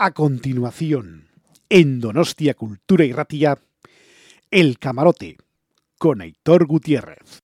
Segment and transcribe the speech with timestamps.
[0.00, 1.28] A continuación,
[1.68, 3.58] en Donostia Cultura y Ratilla,
[4.48, 5.38] El Camarote,
[5.98, 7.42] con Aitor Gutiérrez.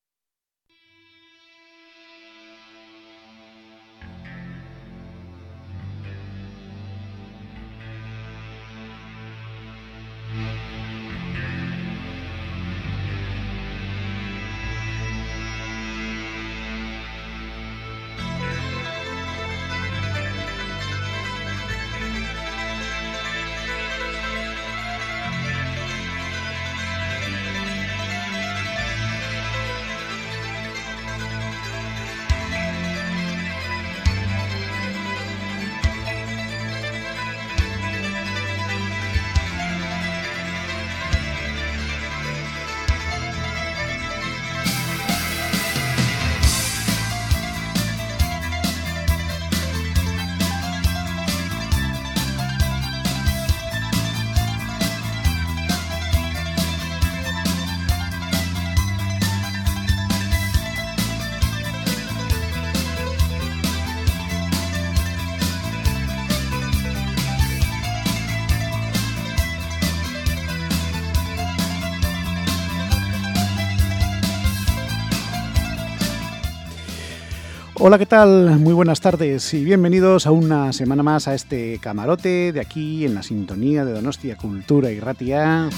[77.76, 78.60] Hola, ¿qué tal?
[78.60, 83.16] Muy buenas tardes y bienvenidos a una semana más a este camarote de aquí en
[83.16, 85.68] la sintonía de Donostia Cultura y Ratia.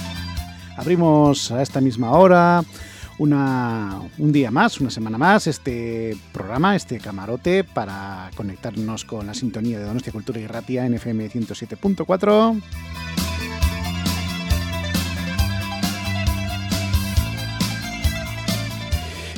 [0.77, 2.63] Abrimos a esta misma hora
[3.19, 9.33] una, un día más, una semana más, este programa, este camarote para conectarnos con la
[9.33, 12.63] sintonía de Donostia Cultura y Ratia en FM 107.4.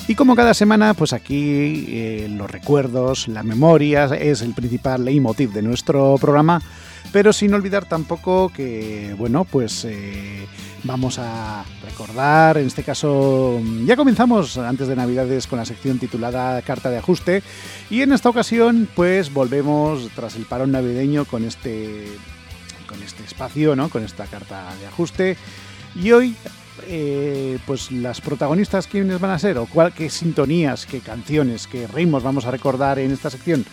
[0.08, 5.52] Y como cada semana, pues aquí eh, los recuerdos, la memoria es el principal leitmotiv
[5.52, 6.62] de nuestro programa,
[7.12, 10.46] pero sin olvidar tampoco que, bueno, pues eh,
[10.82, 16.62] vamos a recordar, en este caso ya comenzamos antes de Navidades con la sección titulada
[16.62, 17.42] Carta de Ajuste
[17.90, 22.06] y en esta ocasión pues volvemos tras el parón navideño con este,
[22.88, 23.90] con este espacio, ¿no?
[23.90, 25.36] con esta carta de ajuste.
[25.94, 26.36] Y hoy
[26.86, 31.86] eh, pues las protagonistas quiénes van a ser o cuál, qué sintonías, qué canciones, qué
[31.86, 33.64] ritmos vamos a recordar en esta sección.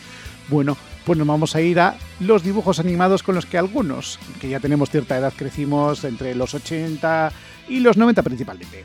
[0.47, 4.49] Bueno, pues nos vamos a ir a los dibujos animados con los que algunos, que
[4.49, 7.31] ya tenemos cierta edad, crecimos entre los 80
[7.69, 8.83] y los 90 principalmente.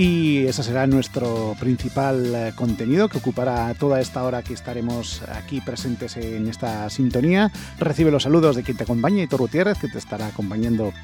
[0.00, 5.60] Y ese será nuestro principal eh, contenido que ocupará toda esta hora que estaremos aquí
[5.60, 7.52] presentes en esta sintonía.
[7.78, 10.94] Recibe los saludos de quien te acompaña, Hitor Gutiérrez, que te estará acompañando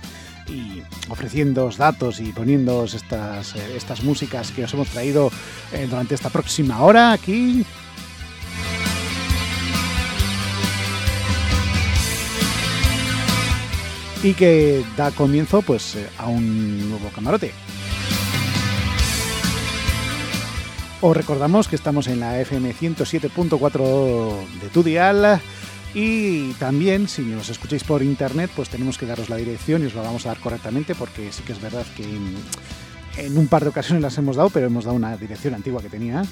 [0.49, 0.81] y
[1.11, 5.31] ofreciendo datos y poniendo estas, eh, estas músicas que os hemos traído
[5.75, 7.67] eh, durante esta próxima hora aquí.
[14.23, 17.53] Y que da comienzo pues a un nuevo camarote.
[21.03, 25.41] Os recordamos que estamos en la FM 107.4 de tu dial
[25.95, 29.95] y también si nos escucháis por internet pues tenemos que daros la dirección y os
[29.95, 32.05] la vamos a dar correctamente porque sí que es verdad que
[33.23, 35.91] en, un par de ocasiones las hemos dado pero hemos dado una dirección antigua que
[35.91, 36.23] tenía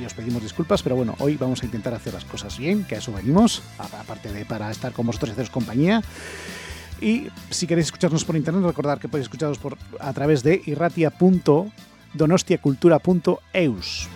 [0.00, 2.94] y os pedimos disculpas pero bueno hoy vamos a intentar hacer las cosas bien que
[2.94, 6.02] a eso venimos aparte de para estar con vosotros y haceros compañía.
[7.00, 11.72] Y si queréis escucharnos por internet recordad que podéis escucharnos por, a través de irratia.com
[12.14, 14.08] donostiacultura.eus.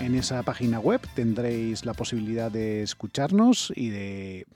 [0.00, 4.46] En esa página web tendréis la posibilidad de escucharnos y de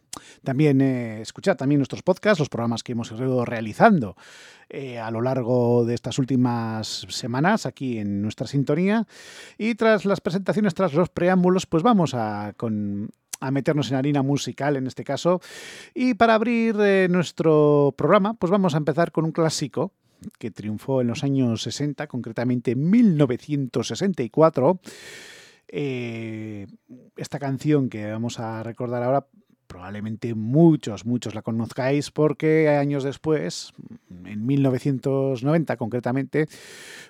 [0.42, 4.16] también eh, escuchar también nuestros podcasts, los programas que hemos ido realizando
[4.68, 9.06] eh, a lo largo de estas últimas semanas aquí en nuestra sintonía.
[9.58, 12.54] Y tras las presentaciones, tras los preámbulos, pues vamos a,
[13.52, 15.40] meternos en harina musical en este caso.
[15.94, 19.92] Y para abrir eh, nuestro programa, pues vamos a empezar con un clásico
[20.38, 24.80] que triunfó en los años 60, concretamente en 1964.
[25.68, 26.66] Eh,
[27.16, 29.26] esta canción que vamos a recordar ahora,
[29.66, 33.72] probablemente muchos, muchos la conozcáis porque años después,
[34.24, 36.48] en 1990 concretamente,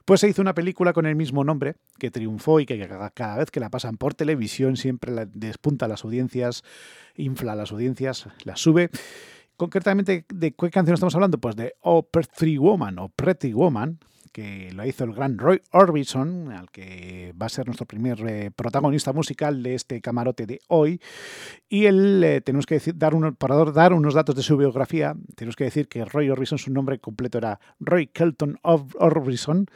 [0.05, 3.51] pues se hizo una película con el mismo nombre que triunfó y que cada vez
[3.53, 6.65] que la pasan por televisión siempre despunta las audiencias,
[7.17, 8.91] infla las audiencias, las sube
[9.59, 11.37] Concretamente, ¿de qué canción estamos hablando?
[11.39, 13.99] Pues de Oh Pretty Woman o Pretty Woman,
[14.33, 18.53] que lo hizo el gran Roy Orbison, al que va a ser nuestro primer eh,
[18.55, 21.01] protagonista musical de este camarote de hoy.
[21.69, 25.57] Y él, eh, tenemos que decir, dar para dar unos datos de su biografía, tenemos
[25.57, 29.67] que decir que Roy Orbison, su nombre completo era Roy Kelton Orbison.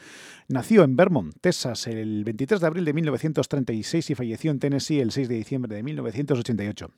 [0.46, 5.10] Nació en Vermont, Texas, el 23 de abril de 1936 y falleció en Tennessee el
[5.10, 6.88] 6 de diciembre de 1988.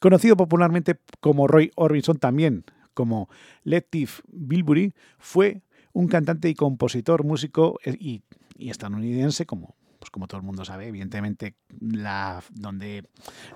[0.00, 2.64] Conocido popularmente como Roy Orbison, también
[2.94, 3.28] como
[3.64, 5.62] Letif Bilbury, fue
[5.92, 8.22] un cantante y compositor, músico eh, y,
[8.58, 13.04] estadounidense, como, pues como todo el mundo sabe, evidentemente la, donde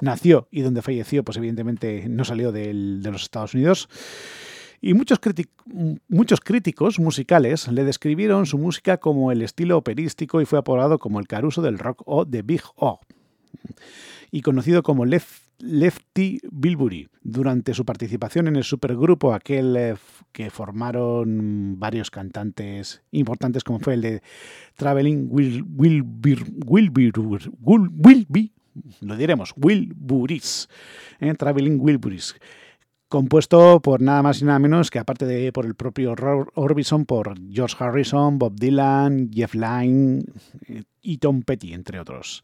[0.00, 3.88] nació y donde falleció, pues evidentemente no salió de los Estados Unidos.
[4.81, 5.19] Y muchos,
[6.08, 11.19] muchos críticos musicales le describieron su música como el estilo operístico y fue apodado como
[11.19, 13.00] el Caruso del rock o de Big O.
[14.31, 19.97] Y conocido como Left Lefty Bilbury durante su participación en el supergrupo aquel eh,
[20.32, 24.23] que formaron varios cantantes importantes como fue el de
[24.76, 26.03] Traveling Will, Will,
[26.67, 26.93] Will,
[29.00, 30.69] lo diremos, Wilburys,
[31.20, 32.37] eh, Traveling Wilburys,
[33.08, 36.14] compuesto por nada más y nada menos que aparte de por el propio
[36.55, 40.25] Orbison, por George Harrison, Bob Dylan, Jeff Lynne
[40.69, 42.43] eh, y Tom Petty, entre otros.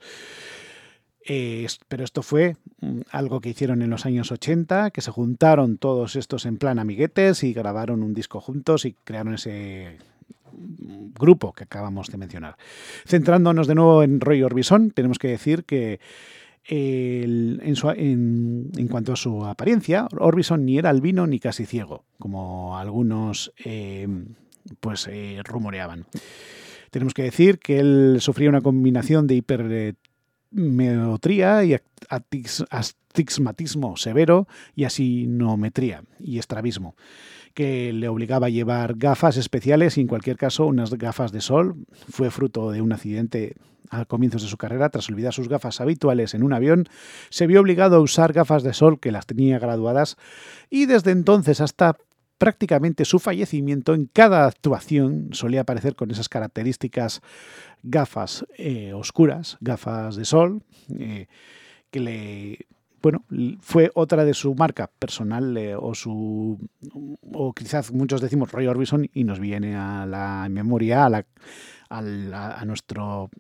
[1.27, 5.79] Eh, pero esto fue mm, algo que hicieron en los años 80, que se juntaron
[5.79, 9.99] todos estos en plan amiguetes y grabaron un disco juntos y crearon ese
[10.53, 12.57] mm, grupo que acabamos de mencionar.
[13.07, 16.01] Centrándonos de nuevo en Roy Orbison, tenemos que decir que
[16.65, 17.77] en,
[18.89, 24.07] cuanto a su apariencia, Orbison ni era albino ni casi ciego, como algunos eh,
[24.81, 26.07] pues eh, rumoreaban.
[26.91, 29.97] Tenemos que decir que él sufría una combinación de hiper
[30.53, 31.77] meotría y
[32.71, 36.95] astigmatismo severo y asinometría y estrabismo,
[37.55, 41.77] que le obligaba a llevar gafas especiales y en cualquier caso unas gafas de sol.
[42.11, 43.57] Fue fruto de un accidente
[43.91, 46.89] a comienzos de su carrera, tras olvidar sus gafas habituales en un avión,
[47.29, 50.17] se vio obligado a usar gafas de sol que las tenía graduadas
[50.71, 51.99] y desde entonces hasta
[52.43, 57.21] prácticamente su fallecimiento en cada actuación solía aparecer con esas características
[57.85, 60.65] gafas eh, oscuras, gafas de sol,
[60.99, 61.29] eh,
[61.93, 62.67] que le
[63.01, 63.25] bueno,
[63.61, 66.59] fue otra de su marca personal eh, o su
[67.33, 71.25] o quizás muchos decimos Roy Orbison y nos viene a la memoria a, la,
[71.91, 73.31] a nuestro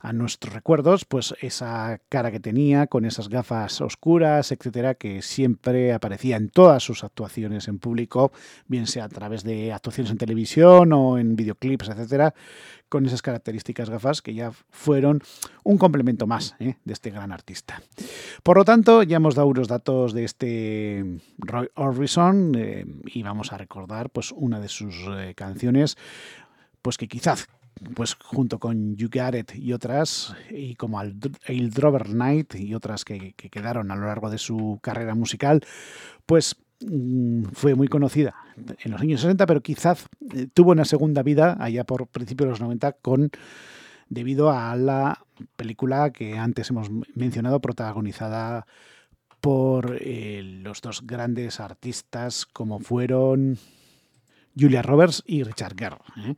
[0.00, 5.92] a nuestros recuerdos, pues esa cara que tenía con esas gafas oscuras, etcétera, que siempre
[5.92, 8.32] aparecía en todas sus actuaciones en público,
[8.66, 12.34] bien sea a través de actuaciones en televisión o en videoclips, etcétera,
[12.88, 15.22] con esas características gafas que ya fueron
[15.64, 16.76] un complemento más ¿eh?
[16.84, 17.82] de este gran artista.
[18.42, 23.52] Por lo tanto, ya hemos dado unos datos de este Roy Orbison eh, y vamos
[23.52, 25.96] a recordar pues una de sus eh, canciones
[26.82, 27.48] pues que quizás
[27.94, 33.04] pues junto con You Got It y otras, y como el Drover Night y otras
[33.04, 35.64] que, quedaron a lo largo de su carrera musical,
[36.26, 38.34] pues mm, fue muy conocida
[38.82, 42.50] en los años 60, pero quizás eh, tuvo una segunda vida allá por principios de
[42.50, 43.30] los 90 con
[44.08, 45.24] debido a la
[45.56, 48.66] película que antes hemos mencionado, protagonizada
[49.40, 53.58] por eh, los dos grandes artistas como fueron
[54.58, 55.96] Julia Roberts y Richard Gere.
[56.16, 56.34] ¿eh?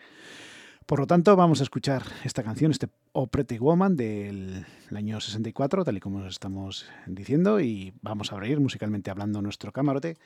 [0.90, 5.84] Por lo tanto, vamos a escuchar esta canción, este O Pretty Woman del año 64,
[5.84, 10.16] tal y como estamos diciendo, y vamos a abrir musicalmente hablando nuestro camarote,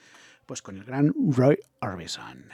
[0.46, 2.46] pues con el gran Roy Orbison.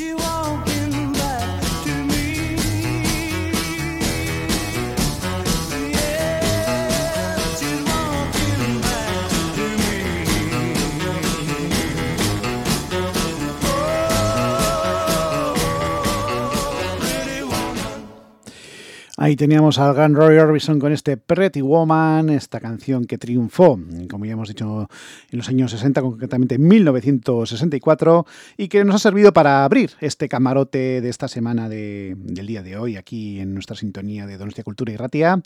[0.00, 0.31] you
[19.22, 23.78] Ahí teníamos al gran Roy Orbison con este Pretty Woman, esta canción que triunfó,
[24.10, 24.88] como ya hemos dicho,
[25.30, 28.26] en los años 60, concretamente en 1964,
[28.56, 32.76] y que nos ha servido para abrir este camarote de esta semana del día de
[32.76, 35.40] hoy, aquí en nuestra sintonía de Donostia Cultura y Ratia.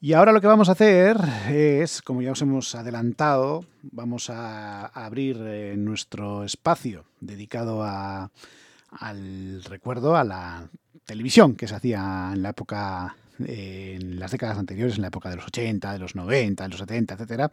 [0.00, 1.16] Y ahora lo que vamos a hacer
[1.50, 10.14] es, como ya os hemos adelantado, vamos a abrir eh, nuestro espacio dedicado al recuerdo,
[10.14, 10.70] a la
[11.10, 15.36] televisión que se hacía en la época en las décadas anteriores, en la época de
[15.36, 17.50] los 80, de los 90, de los 70, etcétera.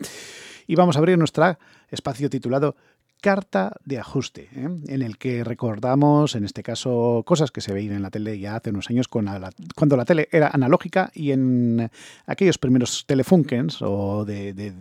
[0.68, 1.58] Y vamos a abrir nuestro
[1.90, 2.76] espacio titulado
[3.20, 4.70] Carta de ajuste, ¿eh?
[4.88, 8.58] en el que recordamos, en este caso, cosas que se veían en la tele ya
[8.58, 11.90] hace unos años cuando la tele era analógica y en
[12.28, 14.74] aquellos primeros Telefunkens o de,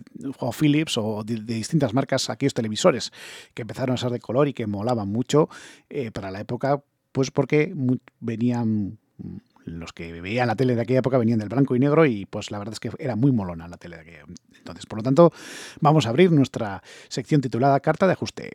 [0.58, 3.10] Philips o de, distintas marcas, aquellos televisores
[3.54, 5.48] que empezaron a ser de color y que molaban mucho
[5.88, 6.82] eh, para la época,
[7.16, 7.72] pues porque
[8.20, 8.98] venían
[9.64, 12.50] los que veían la tele de aquella época venían del blanco y negro y pues
[12.50, 14.24] la verdad es que era muy molona la tele de aquella.
[14.58, 15.32] Entonces, por lo tanto,
[15.80, 18.50] vamos a abrir nuestra sección titulada Carta de ajuste.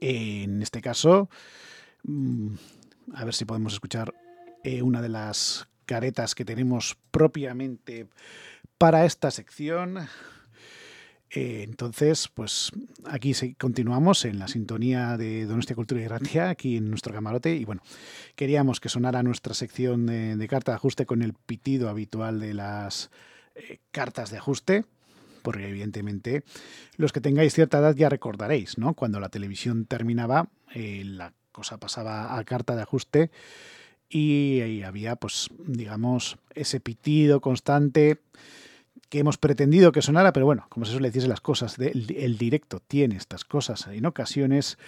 [0.00, 1.28] En este caso,
[2.02, 2.54] mm,
[3.14, 4.12] a ver si podemos escuchar
[4.64, 8.08] eh, una de las caretas que tenemos propiamente
[8.78, 10.08] para esta sección.
[11.36, 12.70] Eh, entonces, pues
[13.04, 17.56] aquí continuamos en la sintonía de Donostia Cultura y Gracia, aquí en nuestro camarote.
[17.56, 17.82] Y bueno,
[18.36, 23.10] queríamos que sonara nuestra sección de, carta de ajuste con el pitido habitual de las
[23.56, 24.84] eh, cartas de ajuste,
[25.42, 26.44] porque evidentemente
[26.96, 28.94] los que tengáis cierta edad ya recordaréis, ¿no?
[28.94, 33.32] Cuando la televisión terminaba, eh, la cosa pasaba a carta de ajuste
[34.08, 38.20] y, y había, pues, digamos, ese pitido constante
[39.08, 42.80] que hemos pretendido que sonara, pero bueno, como se suele decir las cosas, el, directo
[42.80, 44.78] tiene estas cosas en ocasiones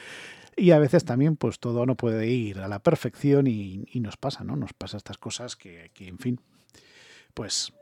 [0.56, 4.44] y a veces también pues todo no puede ir a la perfección y, nos pasa,
[4.44, 4.56] ¿no?
[4.56, 6.40] Nos pasa estas cosas que, en fin,
[7.34, 7.72] pues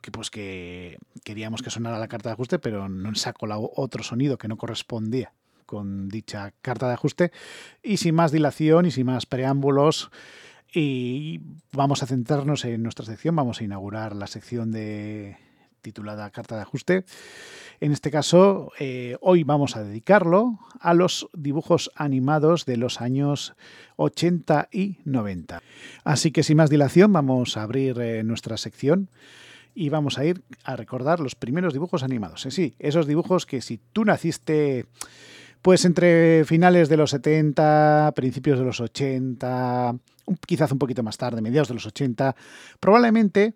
[0.00, 4.36] que pues que queríamos que sonara la carta de ajuste, pero no colado otro sonido
[4.36, 5.32] que no correspondía
[5.64, 7.32] con dicha carta de ajuste.
[7.82, 10.10] Y sin más dilación y sin más preámbulos,
[10.74, 11.40] y
[11.72, 15.36] vamos a centrarnos en nuestra sección, vamos a inaugurar la sección de
[15.82, 17.04] titulada Carta de Ajuste.
[17.80, 23.54] En este caso, eh, hoy vamos a dedicarlo a los dibujos animados de los años
[23.96, 25.62] 80 y 90.
[26.02, 29.10] Así que sin más dilación, vamos a abrir eh, nuestra sección
[29.74, 32.46] y vamos a ir a recordar los primeros dibujos animados.
[32.48, 34.86] Sí, esos dibujos que si tú naciste
[35.62, 39.96] pues entre finales de los 70, principios de los 80,
[40.46, 42.34] quizás un poquito más tarde, mediados de los 80,
[42.80, 43.54] probablemente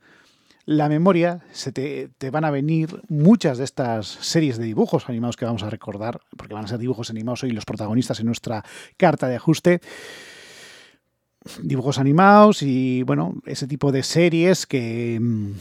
[0.67, 5.47] la memoria se te, van a venir muchas de estas series de dibujos animados que
[5.47, 8.63] vamos a recordar, porque van a ser dibujos animados hoy los protagonistas en nuestra
[8.99, 9.81] carta de ajuste.
[11.63, 15.53] Dibujos animados y, bueno, ese tipo de series que mm,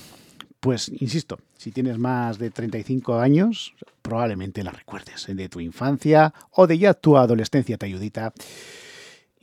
[0.59, 6.67] pues insisto, si tienes más de 35 años, probablemente la recuerdes de tu infancia o
[6.67, 8.33] de ya tu adolescencia te ayudita.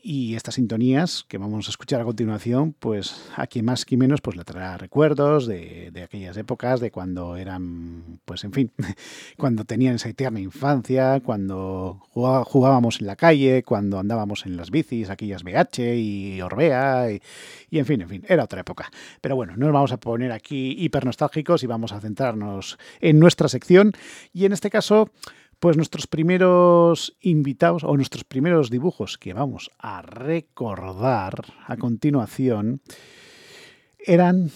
[0.07, 4.21] Y estas sintonías que vamos a escuchar a continuación, pues a quien más que menos,
[4.21, 8.71] pues le traerá recuerdos de, aquellas épocas, de cuando eran, pues en fin,
[9.39, 15.09] cuando tenían esa eterna infancia, cuando jugábamos en la calle, cuando andábamos en las bicis,
[15.09, 17.23] aquellas BH y Orbea, y,
[17.71, 18.91] y en fin, en fin, era otra época.
[19.23, 23.19] Pero bueno, no nos vamos a poner aquí hiper nostálgicos y vamos a centrarnos en
[23.19, 23.93] nuestra sección.
[24.35, 25.09] Y en este caso,
[25.61, 32.81] pues nuestros primeros invitados o nuestros primeros dibujos que vamos a recordar a continuación
[33.99, 34.51] eran,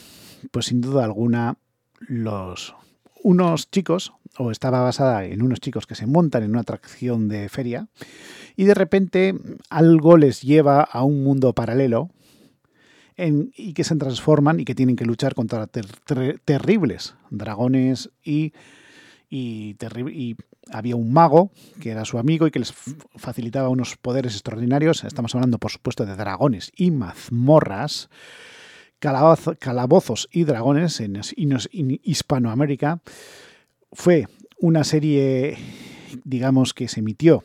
[0.51, 1.57] pues sin duda alguna,
[2.01, 2.75] los
[3.23, 7.49] unos chicos, o estaba basada en unos chicos que se montan en una atracción de
[7.49, 7.89] feria
[8.57, 9.35] y de repente
[9.71, 12.11] algo les lleva a un mundo paralelo
[13.17, 18.53] y que se transforman y que tienen que luchar contra terribles dragones y
[19.31, 19.77] y,
[20.11, 20.37] y,
[20.73, 22.73] había un mago que era su amigo y que les
[23.17, 25.05] facilitaba unos poderes extraordinarios.
[25.05, 28.09] Estamos hablando, por supuesto, de dragones y mazmorras,
[28.99, 31.21] calabozos y dragones en,
[32.03, 33.01] Hispanoamérica.
[33.93, 34.27] Fue
[34.59, 35.57] una serie
[36.25, 37.45] digamos que se emitió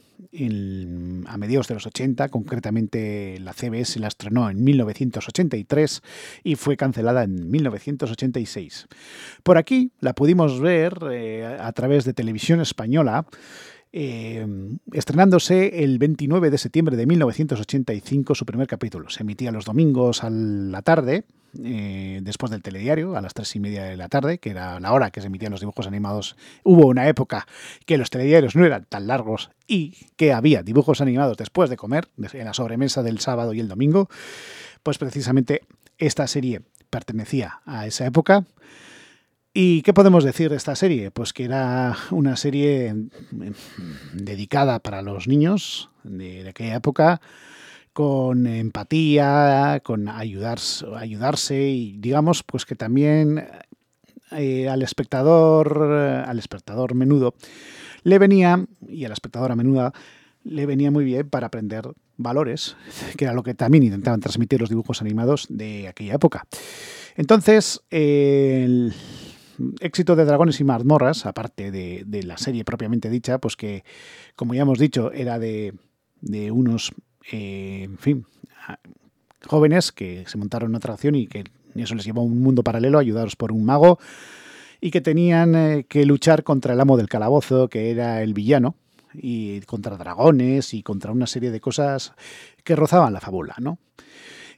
[1.27, 6.01] a mediados de los 80, concretamente la CBS la estrenó en 1983
[6.43, 8.87] y fue cancelada en 1986.
[9.43, 13.25] Por aquí la pudimos ver eh, a través de televisión española.
[13.95, 14.43] Eh,
[14.91, 19.11] estrenándose el 29 de septiembre de 1985 su primer capítulo.
[19.11, 21.25] Se emitía los domingos a la tarde,
[21.63, 24.93] eh, después del telediario, a las tres y media de la tarde, que era la
[24.93, 26.35] hora que se emitían los dibujos animados.
[26.63, 27.45] Hubo una época
[27.85, 32.09] que los telediarios no eran tan largos y que había dibujos animados después de comer,
[32.17, 34.09] en la sobremesa del sábado y el domingo.
[34.81, 35.61] Pues precisamente
[35.99, 38.43] esta serie pertenecía a esa época.
[39.55, 41.11] ¿Y qué podemos decir de esta serie?
[41.11, 42.95] Pues que era una serie
[44.13, 47.21] dedicada para los niños de, aquella época,
[47.93, 53.45] con empatía, con ayudarse, ayudarse y digamos pues que también
[54.31, 57.35] eh, al espectador, al espectador menudo
[58.01, 59.93] le venía y al espectador a menuda
[60.43, 62.75] le venía muy bien para aprender valores,
[63.17, 66.47] que era lo que también intentaban transmitir los dibujos animados de aquella época.
[67.15, 67.83] Entonces,
[69.79, 73.83] éxito de Dragones y Mazmorras, aparte de, de, la serie propiamente dicha, pues que,
[74.35, 75.73] como ya hemos dicho, era de,
[76.21, 76.93] de unos
[77.31, 78.25] eh, en fin,
[79.47, 81.43] jóvenes que se montaron una atracción y que
[81.75, 83.99] eso les llevó a un mundo paralelo, ayudados por un mago,
[84.81, 88.75] y que tenían eh, que luchar contra el amo del calabozo, que era el villano,
[89.13, 92.13] y contra dragones y contra una serie de cosas
[92.63, 93.77] que rozaban la fábula, ¿no?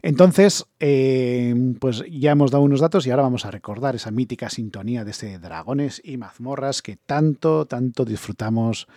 [0.06, 4.52] Entonces, eh, pues ya hemos dado unos datos y ahora vamos a recordar esa mítica
[4.52, 8.88] sintonía de ese dragones y mazmorras que tanto, tanto disfrutamos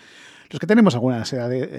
[0.51, 1.33] los que tenemos algunas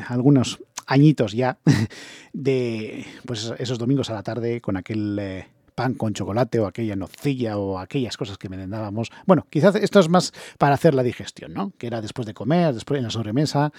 [0.07, 1.59] algunos añitos ya
[2.33, 6.95] de pues esos domingos a la tarde con aquel eh, pan con chocolate o aquella
[6.95, 9.11] nocilla o aquellas cosas que merendábamos.
[9.27, 11.71] Bueno, quizás esto es más para hacer la digestión, ¿no?
[11.77, 13.71] Que era después de comer, después en la sobremesa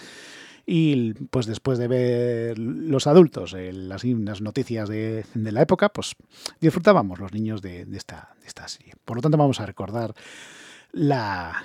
[0.72, 4.04] y pues después de ver los adultos eh, las,
[4.40, 6.14] noticias de, la época, pues
[6.60, 8.36] disfrutábamos los niños de, esta,
[8.68, 8.92] serie.
[9.04, 10.14] Por lo tanto, vamos a recordar
[10.92, 11.64] la,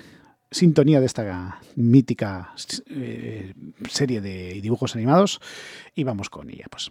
[0.50, 2.52] sintonía de esta mítica
[2.90, 3.54] eh,
[3.88, 5.38] serie de dibujos animados
[5.94, 6.90] y vamos con ella, pues.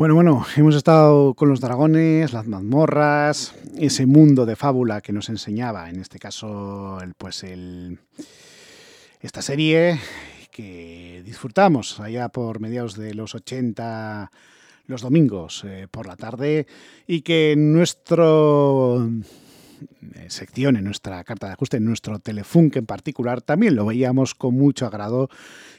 [0.00, 5.28] Bueno, bueno, hemos estado con los dragones, las mazmorras, ese mundo de fábula que nos
[5.28, 7.98] enseñaba, en este caso, pues el,
[9.20, 10.00] esta serie
[10.50, 14.30] que disfrutamos allá por mediados de los 80
[14.86, 16.66] los domingos eh, por la tarde
[17.06, 18.24] y que en nuestra
[20.14, 24.34] eh, sección, en nuestra carta de ajuste, en nuestro Telefunk en particular, también lo veíamos
[24.34, 25.28] con mucho agrado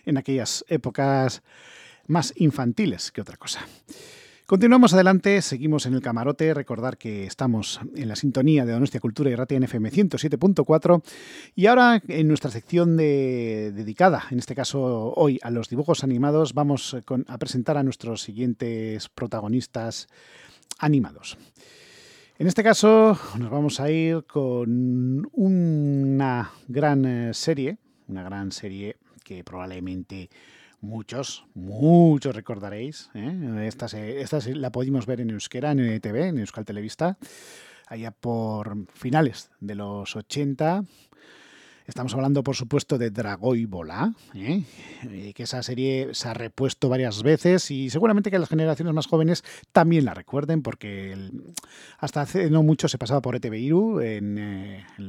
[0.05, 1.41] en aquellas épocas
[2.11, 3.61] más infantiles que otra cosa.
[4.45, 6.53] Continuamos adelante, seguimos en el camarote.
[6.53, 11.01] Recordar que estamos en la sintonía de Donostia Cultura y Ratia FM 107.4
[11.55, 16.97] y ahora en nuestra sección dedicada, en este caso hoy, a los dibujos animados, vamos
[17.27, 20.09] a presentar a nuestros siguientes protagonistas
[20.79, 21.37] animados.
[22.37, 27.77] En este caso nos vamos a ir con una gran eh, serie,
[28.09, 30.29] una gran serie que probablemente
[30.81, 33.11] Muchos, muchos recordaréis.
[33.13, 33.67] ¿eh?
[33.67, 37.19] Esta, esta, la pudimos ver en euskera, en ETV, en Euskal Televista,
[37.87, 40.83] allá por finales de los 80.
[41.85, 44.63] Estamos hablando, por supuesto, de Dragoi Bola, ¿eh?
[45.35, 49.43] que esa serie se ha repuesto varias veces y seguramente que las generaciones más jóvenes
[49.71, 51.15] también la recuerden porque
[51.99, 54.85] hasta hace no mucho se pasaba por ETV en, eh,